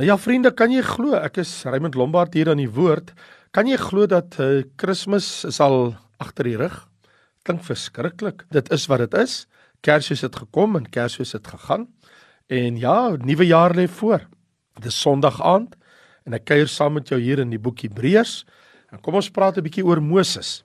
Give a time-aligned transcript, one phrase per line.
[0.00, 3.10] Nou ja vriende, kan jy glo ek is Raymond Lombard hier aan die woord.
[3.52, 6.78] Kan jy glo dat uh, Kersfees is al agter die rug?
[7.44, 8.46] Klink verskriklik.
[8.56, 9.42] Dit is wat dit is.
[9.84, 11.90] Kersfees het gekom en Kersfees het gegaan.
[12.48, 14.24] En ja, nuwe jaar lê voor.
[14.80, 15.76] Dis Sondag aand
[16.24, 18.46] en ek kuier saam met jou hier in die boek Hebreërs.
[18.96, 20.64] En kom ons praat 'n bietjie oor Moses.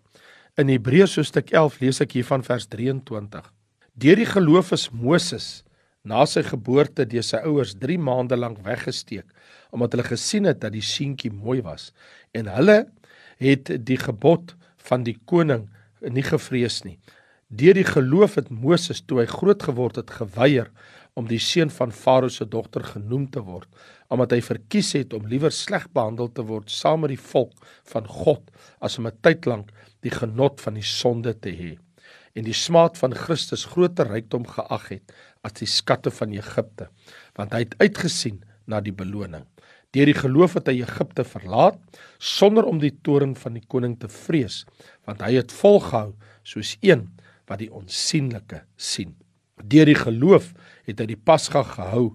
[0.56, 3.44] In Hebreërs hoofstuk 11 lees ek hier van vers 23.
[3.92, 5.67] Deur die geloof is Moses
[6.08, 9.28] na sy geboorte deur sy ouers 3 maande lank weggesteek
[9.76, 11.92] omdat hulle gesien het dat die seentjie mooi was
[12.38, 12.80] en hulle
[13.44, 14.56] het die gebod
[14.90, 15.68] van die koning
[16.02, 16.98] nie gevrees nie.
[17.48, 20.72] Deur die geloof het Moses toe hy groot geword het geweier
[21.18, 23.70] om die seun van Farao se dogter genoem te word
[24.14, 27.56] omdat hy verkies het om liewer sleg behandel te word saam met die volk
[27.92, 29.72] van God as om 'n tyd lank
[30.06, 31.74] die genot van die sonde te hê
[32.38, 35.16] en die smaad van Christus groter rykdom geag het
[35.48, 36.90] as die skatte van Egipte,
[37.40, 39.46] want hy het uitgesien na die beloning.
[39.96, 41.80] Deur die geloof het hy Egipte verlaat
[42.20, 44.66] sonder om die toorn van die koning te vrees,
[45.08, 46.12] want hy het volgehou
[46.48, 47.08] soos een
[47.48, 49.16] wat die onsigbare sien.
[49.64, 50.52] Deur die geloof
[50.86, 52.12] het hy die Pasga gehou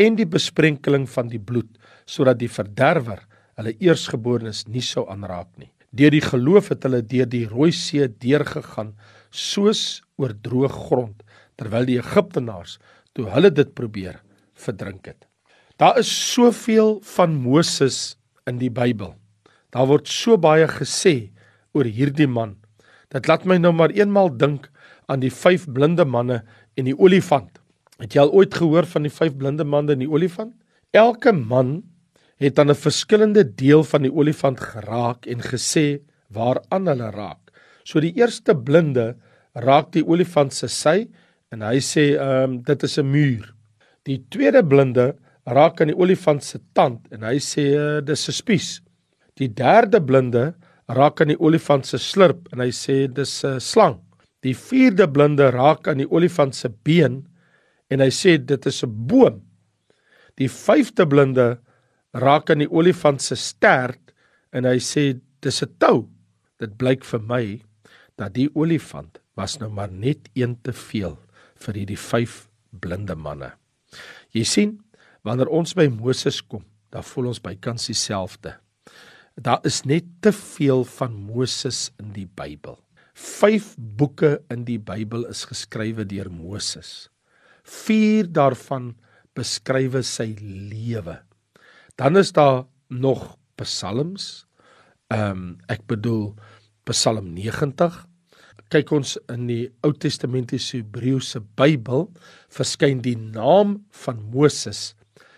[0.00, 1.68] en die besprenkeling van die bloed
[2.06, 3.24] sodat die verderwer
[3.58, 5.72] hulle eersgeborenes nie sou aanraak nie.
[5.96, 8.94] Deur die geloof het hulle deur die Rooi See deurgegaan
[9.32, 11.22] soos oor droë grond
[11.56, 12.78] terwyl die Egiptenaars
[13.16, 14.20] toe hulle dit probeer
[14.56, 15.26] verdrink het.
[15.76, 18.16] Daar is soveel van Moses
[18.48, 19.14] in die Bybel.
[19.72, 21.32] Daar word so baie gesê
[21.76, 22.56] oor hierdie man.
[23.12, 24.70] Dit laat my nou maar eenmal dink
[25.12, 26.40] aan die vyf blinde manne
[26.76, 27.60] en die olifant.
[28.00, 30.54] Het jy al ooit gehoor van die vyf blinde manne en die olifant?
[30.96, 31.82] Elke man
[32.40, 37.52] het aan 'n verskillende deel van die olifant geraak en gesê waaraan hulle raak.
[37.84, 39.16] So die eerste blinde
[39.56, 41.06] raak die olifant se sy
[41.54, 43.44] en hy sê ehm um, dit is 'n muur.
[44.04, 48.32] Die tweede blinde raak aan die olifant se tand en hy sê uh, dis 'n
[48.32, 48.80] spies.
[49.36, 50.54] Die derde blinde
[50.88, 54.00] raak aan die olifant se slurp en hy sê dis 'n slang.
[54.42, 57.26] Die vierde blinde raak aan die olifant se been
[57.90, 59.42] en hy sê dit is 'n boom.
[60.36, 61.58] Die vyfde blinde
[62.12, 64.12] raak aan die olifant se stert
[64.52, 66.08] en hy sê dis 'n tou.
[66.58, 67.62] Dit blyk vir my
[68.16, 71.16] dat die olifant was nou maar net een te veel
[71.64, 72.46] vir hierdie vyf
[72.80, 73.52] blinde manne.
[74.34, 74.72] Jy sien,
[75.24, 78.56] wanneer ons by Moses kom, dan voel ons bykans dieselfde.
[79.36, 82.78] Daar is net te veel van Moses in die Bybel.
[83.16, 87.08] Vyf boeke in die Bybel is geskrywe deur Moses.
[87.66, 88.94] Vier daarvan
[89.36, 91.18] beskryf sy lewe.
[91.96, 94.46] Dan is daar nog psalms.
[95.12, 96.34] Ehm um, ek bedoel
[96.86, 98.06] Psalm 90.
[98.72, 102.08] Kyk ons in die Ou Testamentiese Hebreëse Bybel
[102.52, 104.94] verskyn die naam van Moses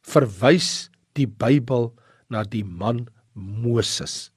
[0.02, 1.94] verwys die Bybel
[2.30, 4.30] na die man Moses.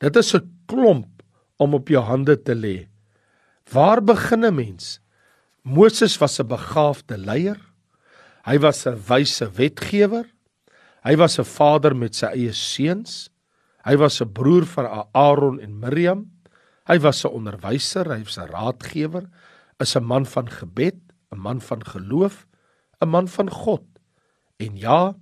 [0.00, 1.22] Dit is 'n klomp
[1.56, 2.88] om op jou hande te lê.
[3.72, 5.00] Waar begin 'n mens?
[5.62, 7.60] Moses was 'n begaafde leier.
[8.44, 10.26] Hy was 'n wyse wetgewer.
[11.04, 13.30] Hy was 'n vader met sy eie seuns.
[13.84, 16.30] Hy was 'n broer van Aaron en Miriam.
[16.86, 19.28] Hy was 'n onderwyser, hy was 'n raadgewer,
[19.80, 20.96] is 'n man van gebed,
[21.32, 22.46] 'n man van geloof,
[23.00, 23.84] 'n man van God.
[24.58, 25.14] En ja,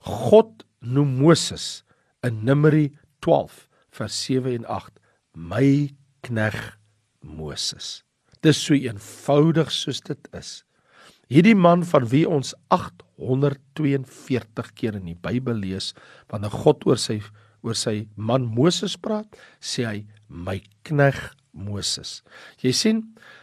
[0.00, 1.84] God noem Moses
[2.22, 5.00] in Numeri 12 vers 7 en 8
[5.34, 5.90] my
[6.26, 6.58] knegg
[7.20, 8.02] Moses.
[8.44, 10.62] Dis so eenvoudig soos dit is.
[11.30, 15.92] Hierdie man van wie ons 842 keer in die Bybel lees
[16.32, 17.20] wanneer God oor sy
[17.60, 19.28] oor sy man Moses praat,
[19.60, 20.56] sê hy my
[20.88, 21.18] knegg
[21.52, 22.22] Moses.
[22.64, 23.02] Jy sien,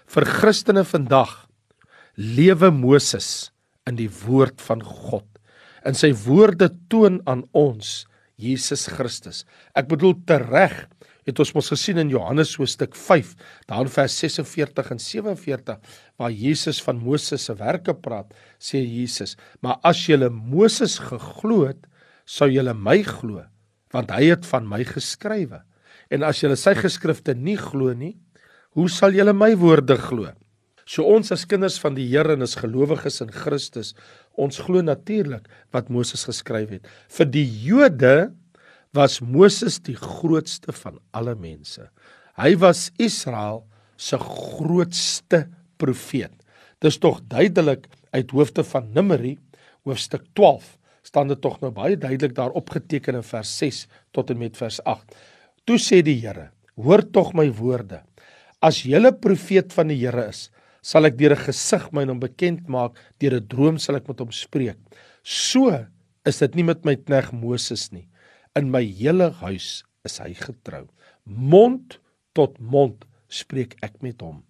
[0.09, 1.45] vir Christene vandag
[2.17, 3.51] lewe Moses
[3.87, 5.27] in die woord van God.
[5.85, 9.43] In sy woorde toon aan ons Jesus Christus.
[9.73, 10.85] Ek bedoel tereg
[11.27, 13.33] het ons mos gesien in Johannes hoofstuk 5,
[13.67, 19.35] daar in vers 46 en 47 waar Jesus van Moses se werke praat, sê Jesus:
[19.61, 21.87] "Maar as julle Moses geglo het,
[22.25, 23.43] sou julle my glo,
[23.91, 25.63] want hy het van my geskrywe.
[26.09, 28.15] En as julle sy geskrifte nie glo nie,
[28.71, 30.31] hoe sal julle my woorde glo?"
[30.87, 33.93] So ons as kinders van die Here en as gelowiges in Christus,
[34.37, 36.87] ons glo natuurlik wat Moses geskryf het.
[37.09, 38.31] Vir die Jode
[38.95, 41.89] was Moses die grootste van alle mense.
[42.37, 43.63] Hy was Israel
[43.97, 45.47] se grootste
[45.81, 46.33] profeet.
[46.81, 49.35] Dis tog duidelik uit hoofde van Numeri
[49.87, 50.75] hoofstuk 12
[51.07, 53.85] staan dit tog nou baie duidelik daar opgeteken in vers 6
[54.15, 55.15] tot en met vers 8.
[55.67, 58.03] Toe sê die Here: "Hoor tog my woorde.
[58.61, 60.49] As jy 'n profeet van die Here is,
[60.87, 64.19] sal ek deur 'n gesig my hom bekend maak, deur 'n droom sal ek met
[64.23, 64.79] hom spreek.
[65.23, 65.87] So
[66.25, 68.07] is dit nie met my knegg Moses nie.
[68.55, 70.87] In my hele huis is hy getrou.
[71.25, 71.99] Mond
[72.33, 74.43] tot mond spreek ek met hom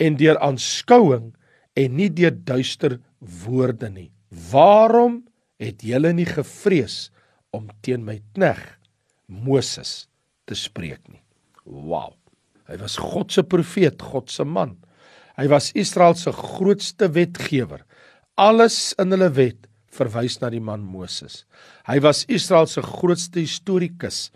[0.00, 1.32] en deur aanskouing
[1.76, 2.98] en nie deur duister
[3.44, 4.10] woorde nie.
[4.52, 5.22] Waarom
[5.60, 7.10] het julle nie gevrees
[7.52, 8.62] om teen my knegg
[9.28, 10.08] Moses
[10.48, 11.22] te spreek nie?
[11.64, 12.16] Wow.
[12.68, 14.76] Hy was God se profeet, God se man.
[15.38, 17.84] Hy was Israel se grootste wetgewer.
[18.40, 21.42] Alles in hulle wet verwys na die man Moses.
[21.88, 24.30] Hy was Israel se grootste historikus.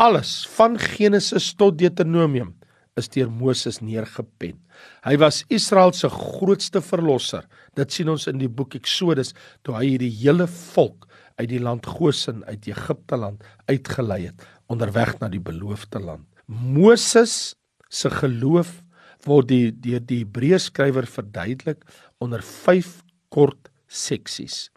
[0.00, 2.54] Alles van Genesis tot Deuteronomium
[2.96, 4.56] is deur Moses neergepen.
[5.04, 7.44] Hy was Israel se grootste verlosser.
[7.76, 9.34] Dit sien ons in die boek Eksodus
[9.64, 11.04] toe hy hierdie hele volk
[11.36, 16.24] uit die land Goshen uit Egipte land uitgelei het onderweg na die beloofde land.
[16.48, 17.54] Moses
[17.92, 18.80] se geloof
[19.26, 21.84] word die deur die Hebreërs skrywer verduidelik
[22.22, 23.02] onder 5
[23.34, 24.70] kort seksies.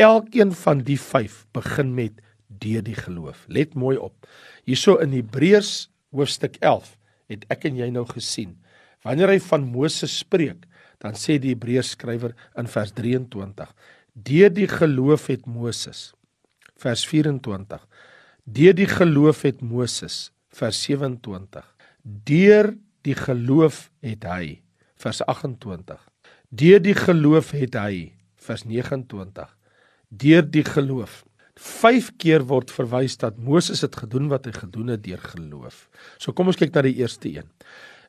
[0.00, 2.20] Elkeen van die 5 begin met
[2.60, 3.44] deur die geloof.
[3.48, 4.26] Let mooi op.
[4.64, 6.96] Hierso in Hebreërs hoofstuk 11
[7.30, 8.56] het ek en jy nou gesien.
[9.06, 10.66] Wanneer hy van Moses spreek,
[11.00, 13.70] dan sê die Hebreërs skrywer in vers 23:
[14.12, 16.12] "Deur die geloof het Moses."
[16.76, 17.86] Vers 24:
[18.44, 21.64] "Deur die geloof het Moses." Vers 27:
[22.02, 24.60] "Deur die geloof het hy."
[24.96, 26.08] Vers 28:
[26.48, 29.56] "Deur die geloof het hy." Vers 29:
[30.08, 31.24] "Deur die geloof."
[31.60, 35.88] 5 keer word verwys dat Moses het gedoen wat hy gedoen het deur geloof.
[36.16, 37.48] So kom ons kyk na die eerste een.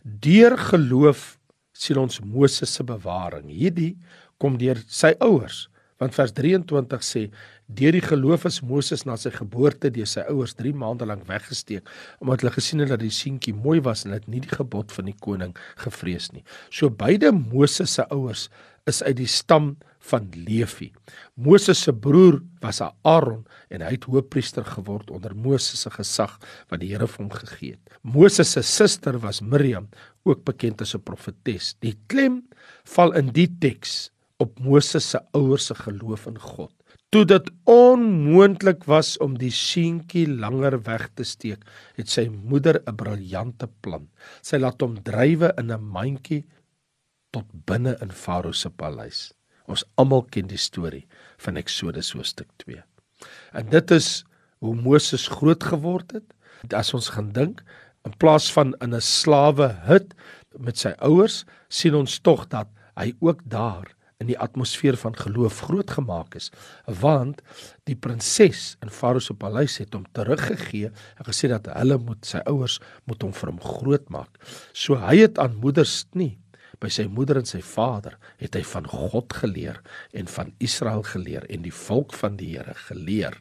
[0.04, 1.38] Deur geloof
[1.76, 3.50] sien ons Moses se bewaring.
[3.52, 3.98] Hierdie
[4.40, 5.68] kom deur sy ouers,
[6.02, 7.28] want vers 23 sê
[7.80, 11.88] deur die geloof is Moses na sy geboorte deur sy ouers 3 maande lank weggesteek
[12.20, 15.08] omdat hulle gesien het dat die seentjie mooi was en het nie die gebod van
[15.12, 15.54] die koning
[15.84, 16.44] gevrees nie.
[16.74, 18.50] So beide Moses se ouers
[18.90, 19.76] is uit die stam
[20.10, 20.90] van Levi.
[21.38, 26.40] Moses se broer was Aaron en hy het hoofpriester geword onder Moses se gesag
[26.72, 28.00] wat die Here vir hom gegee het.
[28.02, 29.90] Moses se suster was Miriam,
[30.26, 31.76] ook bekend as 'n profetes.
[31.80, 32.42] Die klem
[32.86, 34.10] val in die teks
[34.42, 36.74] op Moses se ouers se geloof in God.
[37.12, 41.66] Toe dit onmoontlik was om die seentjie langer weg te steek,
[42.00, 44.08] het sy moeder 'n briljante plan.
[44.42, 46.46] Sy laat hom drywe in 'n mandjie
[47.32, 49.34] tot binne in Farao se paleis.
[49.68, 51.06] Ons almal ken die storie
[51.38, 52.84] van Eksodus hoofstuk 2.
[53.54, 54.24] En dit is
[54.60, 56.34] hoe Moses groot geword het.
[56.74, 57.64] As ons gaan dink,
[58.06, 60.14] in plaas van in 'n slawe hut
[60.58, 65.64] met sy ouers, sien ons tog dat hy ook daar in die atmosfeer van geloof
[65.68, 66.52] grootgemaak is,
[67.02, 67.42] want
[67.90, 72.44] die prinses in Farao se paleis het hom teruggegee en gesê dat hulle moet sy
[72.46, 72.80] ouers
[73.10, 74.38] moet hom vir hom grootmaak.
[74.78, 76.36] So hy het aan moeders nie
[76.82, 79.78] by sy moeder en sy vader het hy van God geleer
[80.18, 83.38] en van Israel geleer en die volk van die Here geleer.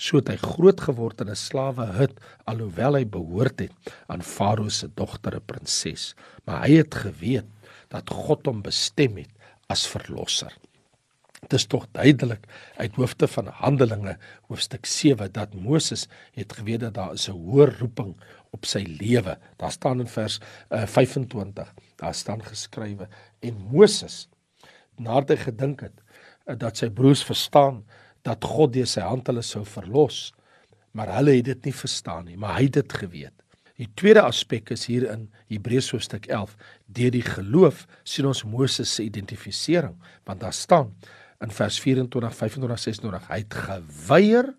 [0.00, 2.16] So het hy groot geword in 'n slawe hut
[2.46, 6.14] alhoewel hy behoort het aan Farao se dogter, 'n prinses,
[6.46, 7.46] maar hy het geweet
[7.90, 9.32] dat God hom bestem het
[9.68, 10.54] as verlosser.
[11.42, 12.46] Dit is tog duidelik
[12.80, 14.16] uit hoofde van Handelinge
[14.48, 18.16] hoofstuk 7 dat Moses het geweet dat daar 'n hoë roeping
[18.50, 19.38] op sy lewe.
[19.56, 23.08] Daar staan in vers uh, 25 daar staan geskrywe
[23.40, 24.28] en Moses
[24.96, 26.00] nadat hy gedink het
[26.46, 27.84] eh, dat sy broers verstaan
[28.22, 30.32] dat God deur sy hand hulle sou verlos
[30.92, 33.34] maar hulle het dit nie verstaan nie maar hy het dit geweet
[33.78, 36.56] die tweede aspek is hier in Hebreërs hoofstuk 11
[36.98, 39.96] deur die geloof sien ons Moses se identifisering
[40.28, 40.94] want daar staan
[41.44, 44.54] in vers 24 25 26 hy het geweier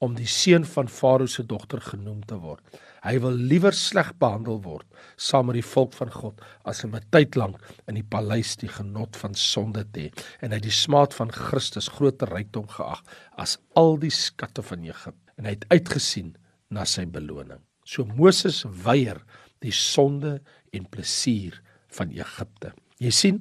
[0.00, 2.62] om die seun van Farao se dogter genoem te word.
[3.04, 4.86] Hy wil liewer sleg behandel word
[5.20, 8.68] saam met die volk van God as om 'n tyd lank in die paleis die
[8.68, 13.02] genot van sonde te hê en hy die smaad van Christus groter rykdom geag
[13.36, 16.36] as al die skatte van Egipte en hy het uitgesien
[16.70, 17.60] na sy beloning.
[17.84, 19.22] So Moses weier
[19.60, 20.40] die sonde
[20.72, 21.60] en plesier
[21.96, 22.72] van Egipte.
[22.98, 23.40] Jy sien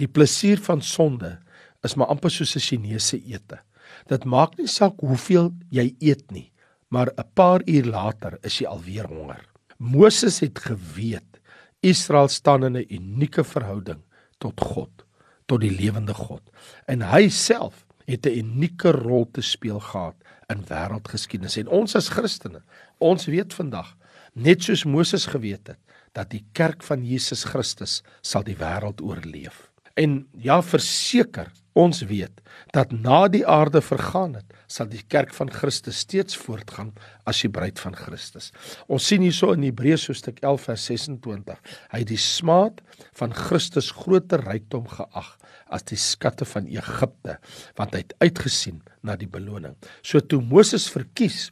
[0.00, 1.38] die plesier van sonde
[1.84, 3.60] is maar amper soos 'n Chinese ete.
[4.08, 6.50] Dit maak nie saak hoeveel jy eet nie,
[6.90, 9.44] maar 'n paar uur later is jy alweer honger.
[9.78, 11.40] Moses het geweet
[11.82, 14.02] Israel staan in 'n unieke verhouding
[14.38, 15.04] tot God,
[15.46, 16.42] tot die lewende God.
[16.86, 20.16] En hy self het 'n unieke rol te speel gehad
[20.52, 21.58] in wêreldgeskiedenis.
[21.62, 22.62] En ons as Christene,
[22.98, 23.94] ons weet vandag,
[24.34, 25.80] net soos Moses geweet het,
[26.14, 29.68] dat die kerk van Jesus Christus sal die wêreld oorleef.
[29.94, 32.40] En ja, verseker, ons weet
[32.74, 36.92] dat na die aarde vergaan het, sal die kerk van Christus steeds voortgaan
[37.30, 38.50] as die bruid van Christus.
[38.90, 41.62] Ons sien hierso in Hebreërs hoofstuk 11 vers 26.
[41.94, 42.82] Hy het die smaad
[43.18, 45.34] van Christus groter rykdom geag
[45.74, 47.38] as die skatte van Egipte,
[47.78, 49.74] want hy het uitgesien na die beloning.
[50.02, 51.48] So toe Moses verkies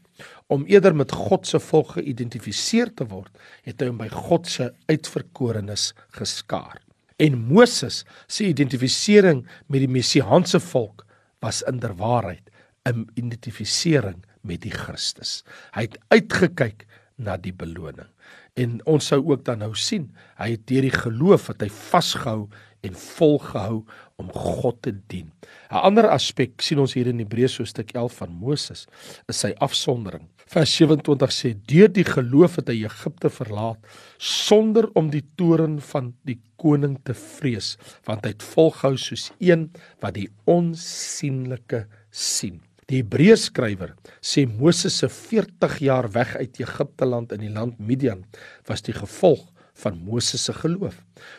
[0.53, 3.33] om eerder met God se volk geïdentifiseer te word,
[3.67, 6.79] het hy hom by God se uitverkorenes geskaar.
[7.17, 11.07] En Moses se identifisering met die messiaanse volk
[11.41, 12.51] was inderwaarheid
[12.89, 15.45] 'n identifisering met die Christus.
[15.75, 18.09] Hy het uitgekyk na die beloning.
[18.55, 22.49] En ons sou ook dan nou sien, hy het deur die geloof wat hy vasgehou
[22.83, 23.83] en volgehou
[24.21, 25.31] om God te dien.
[25.71, 28.87] 'n Ander aspek sien ons hier in Hebreërs hoofstuk 11 van Moses,
[29.29, 30.27] is sy afsondering.
[30.47, 33.79] Vers 27 sê: "Deur die geloof het hy Egipte verlaat
[34.19, 39.71] sonder om die toorn van die koning te vrees, want hy het volgehou soos een
[40.01, 42.61] wat die onsigbare sien."
[42.91, 47.79] Die Hebreërs skrywer sê Moses se 40 jaar weg uit Egipte land in die land
[47.79, 48.25] Midian
[48.69, 50.97] was die gevolg van Moses se geloof.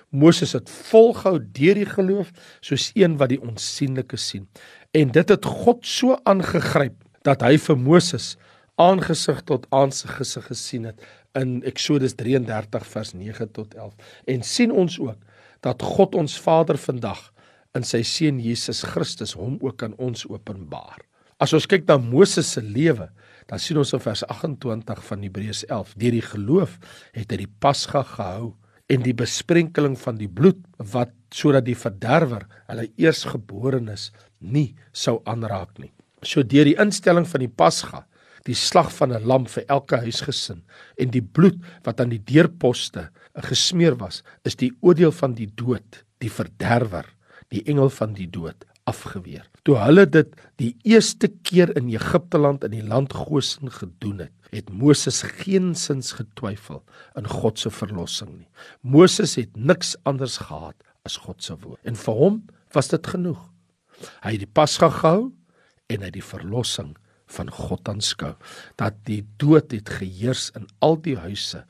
[0.09, 4.47] Moses het volgehou deur die geloof soos een wat die onsigbare sien.
[4.91, 8.33] En dit het God so aangegryp dat hy vir Moses
[8.81, 11.03] aangesig tot aangesig gesien het
[11.37, 13.93] in Eksodus 33 vers 9 tot 11.
[14.25, 15.17] En sien ons ook
[15.61, 17.31] dat God ons Vader vandag
[17.77, 21.01] in sy seun Jesus Christus hom ook aan ons openbaar.
[21.41, 23.09] As ons kyk na Moses se lewe,
[23.49, 26.77] dan sien ons in vers 28 van Hebreërs 11, deur die geloof
[27.15, 28.53] het hy die Pasga gehou
[28.91, 30.61] en die besprenkeling van die bloed
[30.93, 35.91] wat sodat die verderwer hulle eersgeborenes nie sou aanraak nie.
[36.23, 38.03] So deur die instelling van die Pasga,
[38.43, 40.63] die slag van 'n lam vir elke huisgesin
[40.97, 46.03] en die bloed wat aan die deurposte gesmeer was, is die oordeel van die dood,
[46.19, 47.05] die verderwer,
[47.49, 49.45] die engel van die dood afgeweer.
[49.63, 54.33] Toe hulle dit die eerste keer in Egipte land in die land Goshen gedoen het,
[54.53, 56.83] het Moses geensins getwyfel
[57.19, 58.49] in God se verlossing nie.
[58.81, 61.81] Moses het niks anders gehad as God se woord.
[61.87, 62.43] En vir hom
[62.75, 63.39] was dit genoeg.
[64.23, 65.31] Hy het die Pasga gehou
[65.89, 66.93] en hy het die verlossing
[67.33, 68.33] van God aanskou
[68.79, 71.63] dat die dood het geheers in al die huise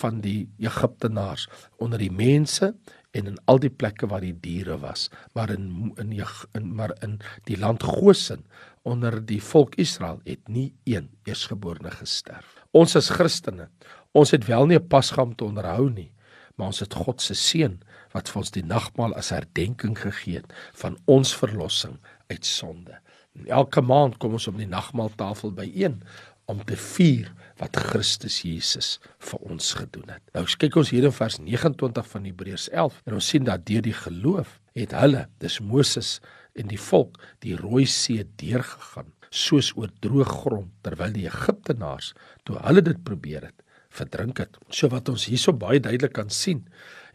[0.00, 1.48] van die Egiptenaars
[1.82, 2.72] onder die mense
[3.10, 6.12] en in al die plekke waar die diere was maar in in
[6.58, 8.44] in maar in die land Goshen
[8.82, 12.54] onder die volk Israel het nie een eersgeborene gesterf.
[12.70, 13.68] Ons as Christene
[14.12, 16.12] ons het wel nie 'n pasga om te onderhou nie
[16.56, 17.78] maar ons het God se seën
[18.12, 20.52] wat vir ons die nagmaal as herdenking gegee het
[20.82, 21.96] van ons verlossing
[22.28, 22.98] uit sonde.
[23.46, 26.02] Elke maand kom ons op die nagmaaltafel byeen
[26.50, 28.96] om te vier wat Christus Jesus
[29.30, 30.24] vir ons gedoen het.
[30.34, 33.84] Nou kyk ons hier in vers 29 van Hebreërs 11 en ons sien dat deur
[33.84, 36.18] die geloof het hulle, dis Moses
[36.58, 42.12] en die volk, die Rooi See deurgegaan soos oor droë grond terwyl die Egiptenaars
[42.46, 43.59] toe hulle dit probeer het
[43.90, 44.58] verdrink het.
[44.70, 46.64] So wat ons hierso baie duidelik kan sien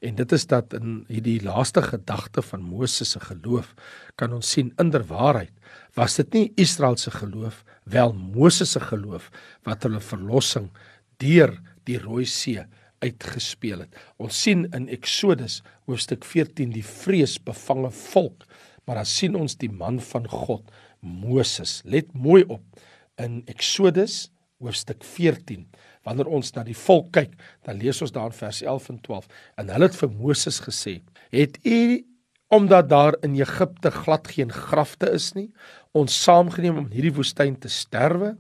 [0.06, 3.72] en dit is dat in hierdie laaste gedagte van Moses se geloof
[4.20, 5.54] kan ons sien inderwaarheid
[5.96, 9.32] was dit nie Israel se geloof wel Moses se geloof
[9.64, 10.68] wat hulle verlossing
[11.24, 11.56] deur
[11.88, 12.66] die Rooi See
[13.06, 13.98] uitgespeel het.
[14.22, 18.46] Ons sien in Eksodus hoofstuk 14 die vreesbevange volk,
[18.86, 20.72] maar dan sien ons die man van God,
[21.06, 21.82] Moses.
[21.86, 22.64] Let mooi op
[23.22, 24.30] in Eksodus
[24.64, 25.68] hoofstuk 14.
[26.06, 27.34] Wanneer ons na die volk kyk,
[27.66, 29.32] dan lees ons daar in vers 11 en 12
[29.62, 31.02] en hulle het vir Moses gesê:
[31.34, 32.06] "Het u
[32.48, 35.50] omdat daar in Egipte glad geen grafte is nie,
[35.92, 38.36] ons saamgeneem om in hierdie woestyn te sterwe?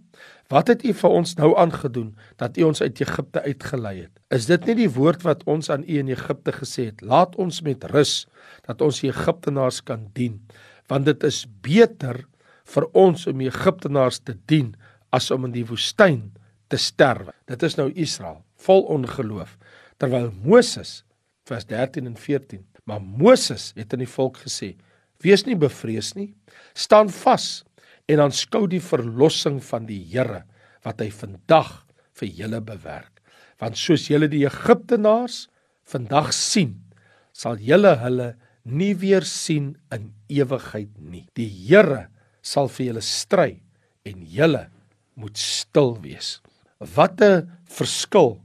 [0.48, 4.20] Wat het u vir ons nou aangedoen dat u ons uit Egipte uitgelei het?
[4.30, 7.02] Is dit nie die woord wat ons aan u in Egipte gesê het?
[7.02, 8.28] Laat ons met rus
[8.68, 10.44] dat ons die Egiptenaars kan dien,
[10.88, 12.28] want dit is beter
[12.76, 14.76] vir ons om die Egiptenaars te dien
[15.10, 16.35] as om in die woestyn
[16.68, 17.34] te sterwe.
[17.46, 19.58] Dit is nou Israel vol ongeloof
[19.98, 21.04] terwyl Moses
[21.46, 24.76] vers 13 en 14 Maar Moses het aan die volk gesê:
[25.26, 26.36] "Wees nie bevrees nie.
[26.74, 27.66] Staan vas
[28.06, 30.44] en aanskou die verlossing van die Here
[30.86, 33.22] wat hy vandag vir julle bewerk.
[33.60, 35.48] Want soos julle die Egiptenaars
[35.84, 36.84] vandag sien,
[37.34, 41.28] sal julle hulle nie weer sien in ewigheid nie.
[41.34, 42.10] Die Here
[42.42, 43.62] sal vir julle stry
[44.06, 44.70] en julle
[45.16, 46.42] moet stil wees."
[46.94, 48.42] Wat 'n verskil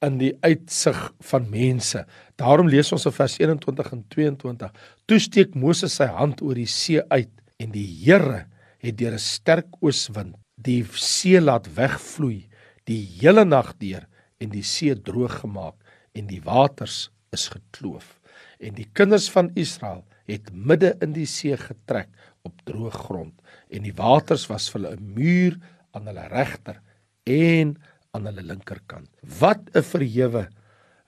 [0.00, 2.06] in die uitsig van mense.
[2.36, 4.72] Daarom lees ons in vers 21 en 22:
[5.06, 8.46] Toe steek Moses sy hand oor die see uit en die Here
[8.78, 12.48] het deur 'n sterk ooswind die see laat wegvloei
[12.90, 14.06] die hele nag deur
[14.42, 15.76] en die see droog gemaak
[16.18, 18.16] en die waters is gekloof
[18.58, 22.10] en die kinders van Israel het midde in die see getrek
[22.46, 23.34] op droë grond
[23.70, 25.58] en die waters was vir hulle 'n muur
[25.94, 26.82] aan hulle regter
[27.28, 27.76] en
[28.16, 29.08] aan hulle linkerkant.
[29.40, 30.48] Wat 'n verhewe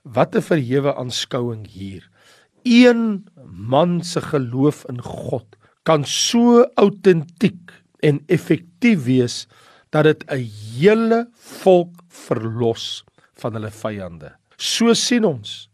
[0.03, 2.09] wat 'n verhewe aanskouing hier.
[2.63, 5.45] Een man se geloof in God
[5.83, 9.47] kan so autentiek en effektief wees
[9.89, 14.31] dat dit 'n hele volk verlos van hulle vyande.
[14.57, 15.69] So sien ons.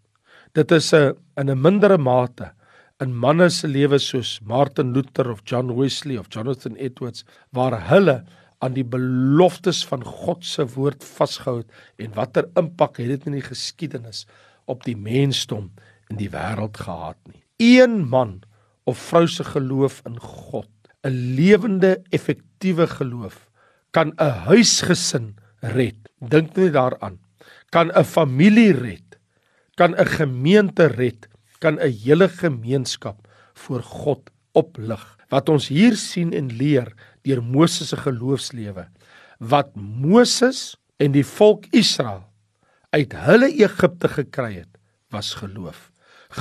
[0.53, 2.51] Dit is 'n in 'n mindere mate
[2.99, 8.23] in manne se lewens soos Martin Luther of John Wesley of Jonathan Edwards waar hulle
[8.59, 13.37] aan die beloftes van God se woord vasgehou het en watter impak het dit in
[13.37, 14.25] die geskiedenis
[14.65, 15.71] op die mensdom
[16.09, 17.43] in die wêreld gehad nie.
[17.57, 18.41] Een man
[18.83, 20.69] of vrou se geloof in God,
[21.03, 23.47] 'n lewende effektiewe geloof
[23.91, 25.97] kan 'n huisgesin red.
[26.19, 27.19] Dink net daaraan.
[27.69, 29.17] Kan 'n familie red.
[29.75, 31.27] Kan 'n gemeente red.
[31.59, 35.03] Kan 'n hele gemeenskap voor God oplig.
[35.31, 36.89] Wat ons hier sien en leer
[37.27, 38.87] deur Moses se geloofslewe,
[39.39, 42.23] wat Moses en die volk Israel
[42.95, 44.71] uit hulle Egipte gekry het,
[45.13, 45.91] was geloof.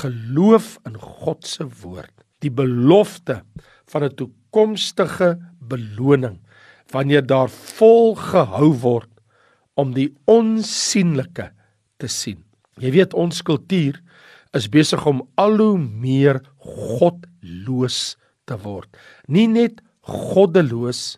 [0.00, 3.42] Geloof in God se woord, die belofte
[3.90, 6.38] van 'n toekomstige beloning
[6.92, 9.10] wanneer daar volgehou word
[9.74, 11.52] om die onsigbare
[11.98, 12.44] te sien.
[12.78, 14.00] Jy weet ons kultuur
[14.56, 18.90] is besig om al hoe meer godloos te word.
[19.28, 21.16] Nie net goddeloos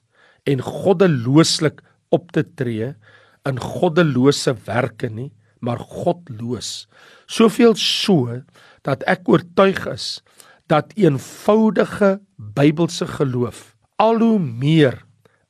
[0.49, 1.83] en goddelooslik
[2.15, 2.95] op te tree
[3.49, 6.87] in goddelose werke nie, maar godloos.
[7.27, 8.41] Soveel so
[8.87, 10.09] dat ek oortuig is
[10.69, 15.03] dat eenvoudige Bybelse geloof al hoe meer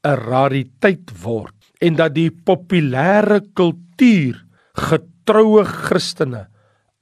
[0.06, 4.38] 'n rariteit word en dat die populêre kultuur
[4.74, 6.46] getroue Christene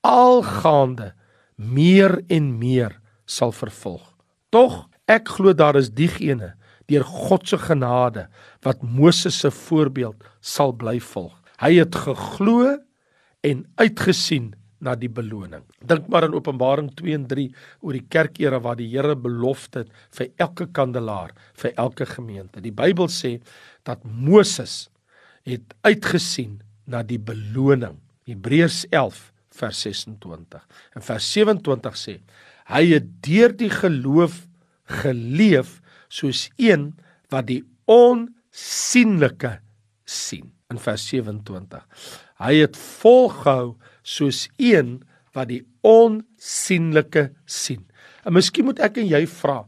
[0.01, 1.13] algaande
[1.57, 4.05] meer en meer sal vervolg.
[4.55, 6.55] Tog ek glo daar is diegene
[6.91, 8.27] deur God se genade
[8.63, 11.35] wat Moses se voorbeeld sal bly volg.
[11.59, 12.77] Hy het geglo
[13.47, 15.65] en uitgesien na die beloning.
[15.81, 17.47] Dink maar aan Openbaring 2 en 3
[17.81, 22.61] oor die kerkere waar die Here belofte het vir elke kandelaar, vir elke gemeente.
[22.61, 23.39] Die Bybel sê
[23.89, 24.87] dat Moses
[25.47, 27.97] het uitgesien na die beloning.
[28.29, 30.63] Hebreërs 11 vers 26.
[30.97, 32.19] En vers 27 sê
[32.67, 34.43] hy het deur die geloof
[35.03, 35.81] geleef
[36.13, 36.93] soos een
[37.31, 39.61] wat die onsigbare
[40.07, 41.83] sien in vers 27.
[42.43, 44.99] Hy het volgehou soos een
[45.37, 47.85] wat die onsigbare sien.
[48.27, 49.63] En miskien moet ek en jy vra,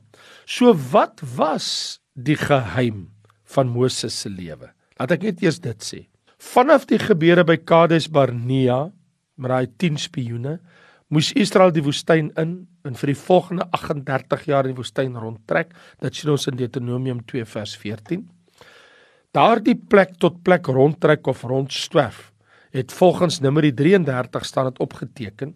[0.49, 3.07] so wat was die geheim
[3.55, 4.73] van Moses se lewe?
[4.99, 6.01] Laat ek net eers dit sê.
[6.39, 8.89] Vanaf die gebeure by Kades Barnea
[9.39, 10.59] met daai 10 spioene,
[11.09, 15.73] moes Israel die woestyn in en vir die volgende 38 jaar in die woestyn rondtrek.
[16.03, 18.27] Dit sien ons in Deuteronomium 2 vers 14.
[19.37, 22.29] Daardie plek tot plek rondtrek of rondswerf
[22.73, 25.55] het volgens Numeri 33 staan dit opgeteken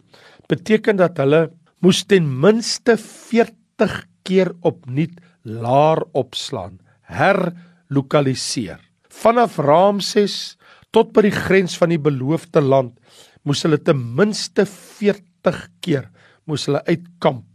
[0.49, 1.51] beteken dat hulle
[1.85, 6.79] moes ten minste 40 keer opnuut laar opslaan
[7.11, 8.81] herlokaliseer
[9.12, 10.57] vanaf Ramses
[10.92, 12.97] tot by die grens van die beloofde land
[13.46, 16.11] moes hulle ten minste 40 keer
[16.46, 17.48] moes hulle uitkamp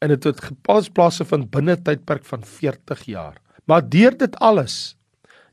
[0.00, 3.36] en dit het gepas plase van binne tydperk van 40 jaar
[3.68, 4.96] maar deur dit alles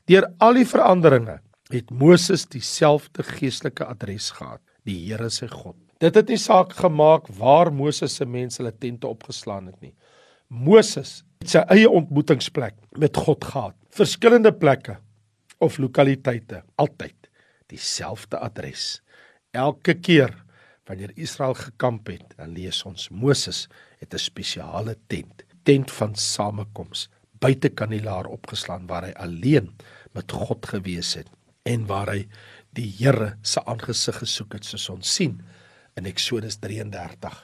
[0.08, 1.34] Deur al die veranderinge
[1.68, 5.76] het Moses dieselfde geestelike adres gehad, die Here se God.
[6.00, 9.92] Dit het nie saak gemaak waar Moses se mense hulle tente opgeslaan het nie.
[10.48, 13.76] Moses het sy eie ontmoetingsplek met God gehad.
[13.92, 14.96] Verskillende plekke
[15.60, 17.28] of lokaliteite, altyd
[17.68, 19.02] dieselfde adres.
[19.58, 20.34] Elke keer
[20.86, 23.66] wanneer Israel gekamp het, dan lees ons Moses
[23.98, 27.08] het 'n spesiale tent, tent van samekoms,
[27.40, 29.74] buite kanelaar opgeslaan waar hy alleen
[30.12, 31.28] met God gewees het
[31.62, 32.28] en waar hy
[32.72, 35.42] die Here se aangesig gesoek het soos ons sien
[35.96, 37.34] in Eksodus 33.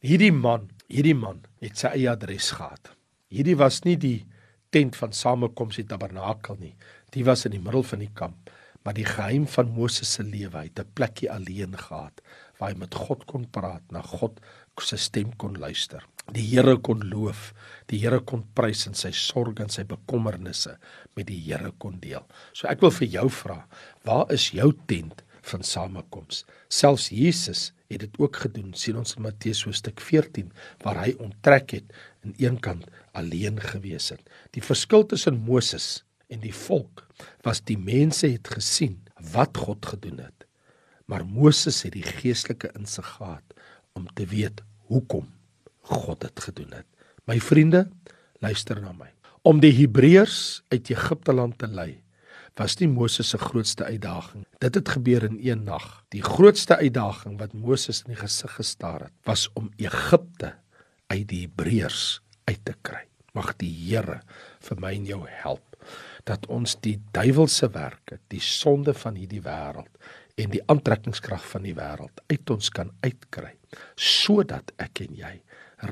[0.00, 2.96] Hierdie man, hierdie man het sy eie adres gehad.
[3.28, 4.26] Hierdie was nie die
[4.70, 6.74] tent van samekoms die tabernakel nie.
[7.10, 8.50] Dit was in die middel van die kamp,
[8.84, 12.20] maar die geheim van Moses se lewe, hy het 'n plekkie alleen gehad
[12.58, 14.40] waar hy met God kon praat, na God
[14.80, 17.50] se stem kon luister die Here kon loof,
[17.90, 20.76] die Here kon prys en sy sorges en sy bekommernisse
[21.16, 22.24] met die Here kon deel.
[22.54, 23.62] So ek wil vir jou vra,
[24.06, 26.44] waar is jou tent van samekoms?
[26.70, 30.52] Selfs Jesus het dit ook gedoen, sien ons in Matteus hoofstuk 14
[30.84, 31.92] waar hy onttrek het
[32.24, 32.86] en eenkant
[33.18, 34.22] alleen gewees het.
[34.54, 37.04] Die verskil tussen Moses en die volk
[37.46, 38.98] was die mense het gesien
[39.32, 40.46] wat God gedoen het.
[41.06, 43.56] Maar Moses het die geestelike insig gehad
[43.98, 45.28] om te weet hoekom
[45.92, 46.86] God dit gedoen het.
[47.28, 47.88] My vriende,
[48.40, 49.10] luister na my.
[49.42, 52.02] Om die Hebreërs uit Egipte land te lei,
[52.58, 54.44] was nie Moses se grootste uitdaging.
[54.60, 56.04] Dit het gebeur in een nag.
[56.14, 60.54] Die grootste uitdaging wat Moses in die gesig gestaar het, was om Egipte
[61.08, 63.06] uit die Hebreërs uit te kry.
[63.32, 64.20] Mag die Here
[64.60, 65.71] vir my en jou help
[66.24, 69.90] dat ons die duiwelse werke, die sonde van hierdie wêreld
[70.40, 73.52] en die aantrekkingskrag van die wêreld uit ons kan uitkry
[73.96, 75.34] sodat ek en jy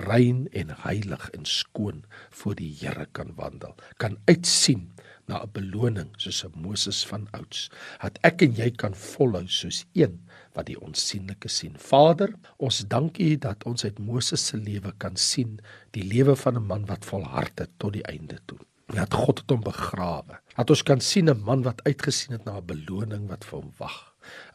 [0.06, 2.04] rein en heilig en skoon
[2.40, 4.88] voor die Here kan wandel kan uitsien
[5.28, 7.68] na 'n beloning soos 'n Moses van ouds
[8.02, 10.20] dat ek en jy kan volhou soos een
[10.54, 11.76] wat die onsigbare sien.
[11.78, 16.56] Vader ons dank U dat ons uit Moses se lewe kan sien die lewe van
[16.56, 18.58] 'n man wat volhard het tot die einde toe
[18.94, 20.40] dat God het hom begrawe.
[20.56, 23.72] Dat ons kan sien 'n man wat uitgesien het na 'n beloning wat vir hom
[23.78, 24.10] wag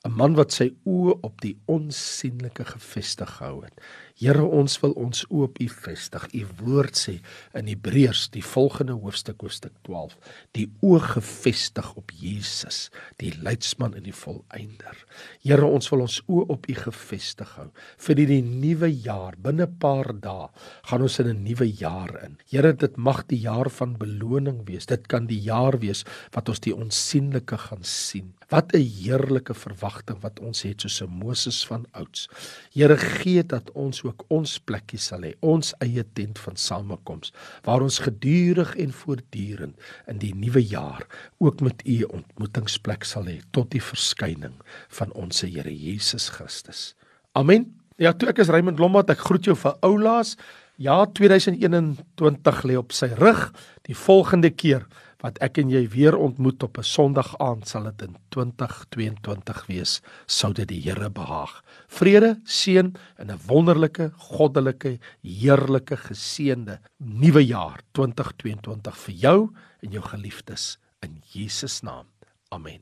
[0.06, 3.80] 'n man wat sy oë op die onsigbare gefestig gehou het
[4.15, 6.26] Here ons wil ons oë op U vestig.
[6.39, 7.18] U woord sê
[7.60, 10.13] in Hebreërs die volgende hoofstuk hoofstuk 12,
[10.56, 15.02] die oë gefestig op Jesus, die leidsman en die volëinder.
[15.44, 17.68] Here ons wil ons oë op U gefestig hou
[18.06, 19.36] vir die, die nuwe jaar.
[19.36, 20.48] Binne 'n paar dae
[20.88, 22.38] gaan ons in 'n nuwe jaar in.
[22.48, 24.86] Here dit mag die jaar van beloning wees.
[24.86, 28.34] Dit kan die jaar wees wat ons die onsigbare gaan sien.
[28.48, 29.54] Wat 'n heerlike
[29.96, 32.28] verwagting wat ons het soos 'n Moses van ouds.
[32.74, 37.32] Here gee dat ons ook ons plekkie sal hê, ons eie tent van samekoms
[37.64, 39.76] waar ons gedurig en voortdurend
[40.08, 41.08] in die nuwe jaar
[41.40, 44.54] ook met u ontmoetingsplek sal hê tot die verskyning
[44.90, 46.96] van ons Here Jesus Christus.
[47.34, 47.76] Amen.
[47.98, 50.36] Ja, toe ek is Raymond Lombard, ek groet jou vir oulaas.
[50.78, 53.54] Ja, 2021 lê op sy rug.
[53.84, 54.86] Die volgende keer
[55.26, 60.02] wat ek en jy weer ontmoet op 'n Sondag aand sal dit in 2022 wees
[60.28, 61.64] sou dit die Here behaag.
[61.88, 69.40] Vrede, seën en 'n wonderlike, goddelike, heerlike geseënde nuwe jaar 2022 vir jou
[69.82, 72.06] en jou geliefdes in Jesus naam.
[72.50, 72.82] Amen.